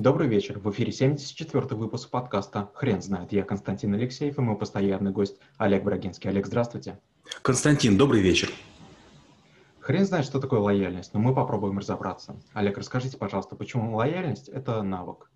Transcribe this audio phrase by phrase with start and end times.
[0.00, 0.58] Добрый вечер.
[0.58, 3.30] В эфире 74-й выпуск подкаста «Хрен знает».
[3.32, 6.28] Я Константин Алексеев и мой постоянный гость Олег Брагинский.
[6.28, 6.98] Олег, здравствуйте.
[7.42, 8.50] Константин, добрый вечер.
[9.78, 12.34] Хрен знает, что такое лояльность, но мы попробуем разобраться.
[12.54, 15.30] Олег, расскажите, пожалуйста, почему лояльность– это навык?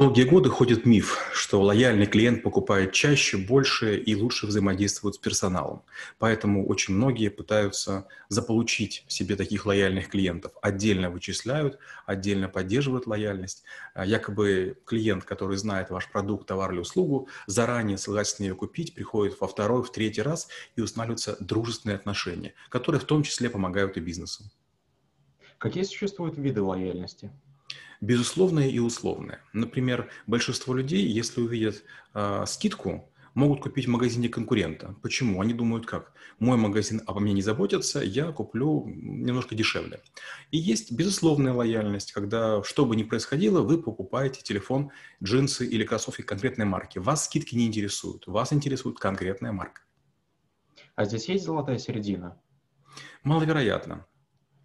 [0.00, 5.82] Долгие годы ходит миф, что лояльный клиент покупает чаще, больше и лучше взаимодействует с персоналом.
[6.18, 10.52] Поэтому очень многие пытаются заполучить себе таких лояльных клиентов.
[10.62, 13.62] Отдельно вычисляют, отдельно поддерживают лояльность.
[13.92, 19.38] А якобы клиент, который знает ваш продукт, товар или услугу, заранее согласен ее купить, приходит
[19.38, 24.00] во второй, в третий раз и устанавливаются дружественные отношения, которые в том числе помогают и
[24.00, 24.44] бизнесу.
[25.58, 27.30] Какие существуют виды лояльности?
[28.00, 29.40] Безусловное и условное.
[29.52, 31.82] Например, большинство людей, если увидят
[32.14, 34.96] э, скидку, могут купить в магазине конкурента.
[35.02, 35.40] Почему?
[35.40, 36.12] Они думают как?
[36.38, 40.00] Мой магазин обо мне не заботится, я куплю немножко дешевле.
[40.50, 44.90] И есть безусловная лояльность, когда, что бы ни происходило, вы покупаете телефон,
[45.22, 46.98] джинсы или кроссовки конкретной марки.
[46.98, 49.82] Вас скидки не интересуют, вас интересует конкретная марка.
[50.96, 52.40] А здесь есть золотая середина?
[53.22, 54.06] Маловероятно.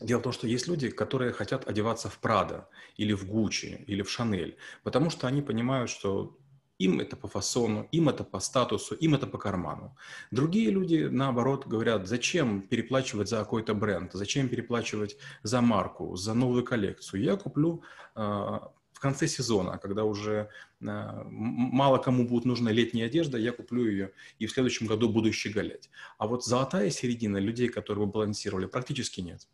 [0.00, 4.02] Дело в том, что есть люди, которые хотят одеваться в Прада или в Гуччи или
[4.02, 6.38] в Шанель, потому что они понимают, что
[6.78, 9.96] им это по фасону, им это по статусу, им это по карману.
[10.30, 16.64] Другие люди, наоборот, говорят, зачем переплачивать за какой-то бренд, зачем переплачивать за марку, за новую
[16.64, 17.22] коллекцию.
[17.22, 17.82] Я куплю
[18.14, 20.48] э, в конце сезона, когда уже
[20.80, 25.32] э, мало кому будет нужна летняя одежда, я куплю ее и в следующем году буду
[25.32, 25.90] щеголять.
[26.18, 29.48] А вот золотая середина людей, которые балансировали, практически нет.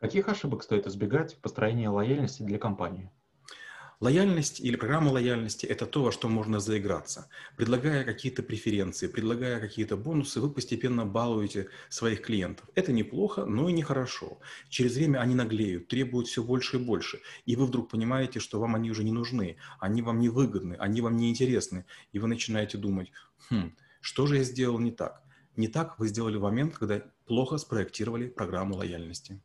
[0.00, 3.10] Каких ошибок стоит избегать в построении лояльности для компании?
[3.98, 7.28] Лояльность или программа лояльности– это то, во что можно заиграться.
[7.56, 12.68] Предлагая какие-то преференции, предлагая какие-то бонусы, вы постепенно балуете своих клиентов.
[12.76, 14.38] Это неплохо, но и нехорошо.
[14.68, 17.20] Через время они наглеют, требуют все больше и больше.
[17.44, 21.00] И вы вдруг понимаете, что вам они уже не нужны, они вам не выгодны, они
[21.00, 21.86] вам не интересны.
[22.12, 23.10] И вы начинаете думать,
[23.50, 25.24] хм, что же я сделал не так?
[25.56, 29.42] Не так вы сделали в момент, когда плохо спроектировали программу лояльности.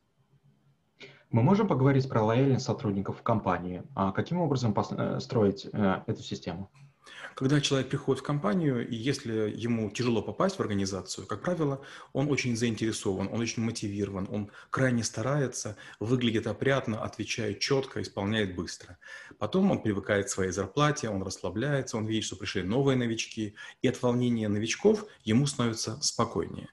[1.33, 3.81] Мы можем поговорить про лояльность сотрудников в компании.
[3.95, 6.69] А каким образом э, строить э, эту систему?
[7.33, 11.81] Когда человек приходит в компанию, и если ему тяжело попасть в организацию, как правило,
[12.13, 18.99] он очень заинтересован, он очень мотивирован, он крайне старается, выглядит опрятно, отвечает четко, исполняет быстро.
[19.39, 23.87] Потом он привыкает к своей зарплате, он расслабляется, он видит, что пришли новые новички, и
[23.87, 26.69] от волнения новичков ему становится спокойнее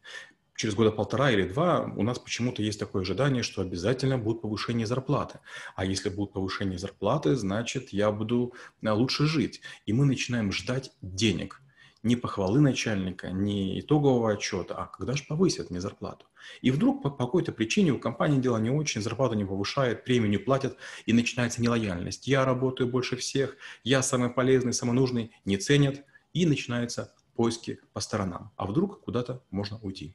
[0.61, 4.87] через года полтора или два у нас почему-то есть такое ожидание, что обязательно будет повышение
[4.87, 5.39] зарплаты.
[5.75, 9.63] А если будет повышение зарплаты, значит, я буду э, лучше жить.
[9.87, 11.63] И мы начинаем ждать денег.
[12.03, 16.27] Не похвалы начальника, не итогового отчета, а когда же повысят мне зарплату.
[16.61, 20.39] И вдруг по, какой-то причине у компании дела не очень, зарплату не повышает, премию не
[20.39, 22.27] платят, и начинается нелояльность.
[22.27, 26.05] Я работаю больше всех, я самый полезный, самый нужный, не ценят,
[26.35, 28.53] и начинаются поиски по сторонам.
[28.57, 30.15] А вдруг куда-то можно уйти.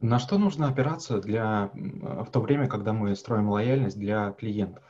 [0.00, 4.82] На что нужно опираться для, в то время, когда мы строим лояльность для клиентов?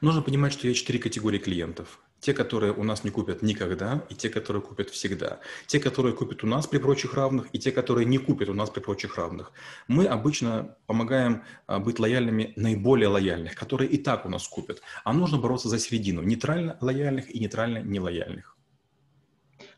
[0.00, 2.00] Нужно понимать, что есть четыре категории клиентов.
[2.18, 5.40] Те, которые у нас не купят никогда, и те, которые купят всегда.
[5.66, 8.70] Те, которые купят у нас при прочих равных, и те, которые не купят у нас
[8.70, 9.52] при прочих равных.
[9.86, 14.80] Мы обычно помогаем а, быть лояльными наиболее лояльных, которые и так у нас купят.
[15.04, 18.56] А нужно бороться за середину нейтрально лояльных и нейтрально нелояльных.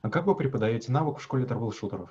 [0.03, 2.11] А как вы преподаете навык в школе трэблшутеров?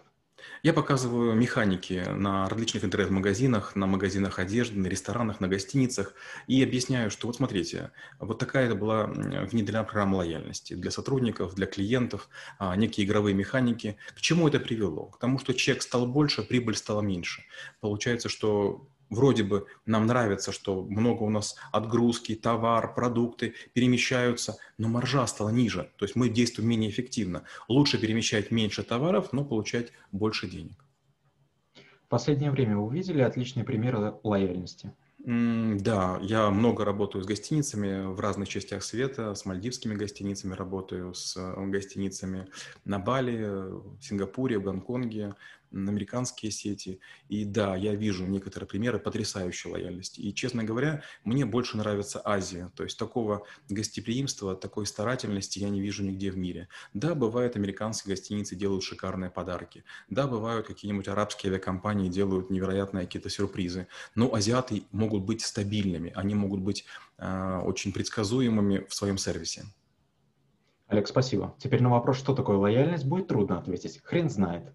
[0.63, 6.13] Я показываю механики на различных интернет-магазинах, на магазинах одежды, на ресторанах, на гостиницах
[6.47, 11.65] и объясняю, что вот смотрите, вот такая это была внедрена программа лояльности для сотрудников, для
[11.65, 13.97] клиентов, а, некие игровые механики.
[14.15, 15.07] К чему это привело?
[15.07, 17.43] К тому, что чек стал больше, прибыль стала меньше.
[17.81, 24.87] Получается, что вроде бы нам нравится, что много у нас отгрузки, товар, продукты перемещаются, но
[24.87, 25.91] маржа стала ниже.
[25.97, 27.43] То есть мы действуем менее эффективно.
[27.67, 30.83] Лучше перемещать меньше товаров, но получать больше денег.
[32.05, 34.93] В последнее время вы увидели отличные примеры лояльности?
[35.25, 41.37] Да, я много работаю с гостиницами в разных частях света, с мальдивскими гостиницами работаю, с
[41.37, 42.49] э, гостиницами
[42.83, 45.35] на Бали, в Сингапуре, в Гонконге
[45.73, 46.99] американские сети.
[47.29, 50.19] И да, я вижу некоторые примеры потрясающей лояльности.
[50.21, 52.71] И, честно говоря, мне больше нравится Азия.
[52.75, 56.69] То есть такого гостеприимства, такой старательности я не вижу нигде в мире.
[56.93, 59.83] Да, бывают американские гостиницы делают шикарные подарки.
[60.09, 63.87] Да, бывают какие-нибудь арабские авиакомпании делают невероятные какие-то сюрпризы.
[64.15, 66.85] Но азиаты могут быть стабильными, они могут быть
[67.17, 69.65] э, очень предсказуемыми в своем сервисе.
[70.87, 71.55] Олег, спасибо.
[71.57, 74.01] Теперь на вопрос, что такое лояльность, будет трудно ответить.
[74.03, 74.73] Хрен знает.